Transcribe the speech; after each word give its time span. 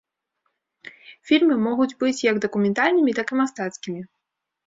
Фільмы 1.31 1.55
могуць 1.67 1.95
быць 2.03 2.25
як 2.31 2.41
дакументальнымі, 2.45 3.11
так 3.19 3.27
і 3.35 3.37
мастацкімі. 3.43 4.01